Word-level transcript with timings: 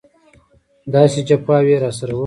داسې 0.93 1.19
جفاوې 1.27 1.71
یې 1.75 1.81
راسره 1.83 2.11
وکړې. 2.13 2.19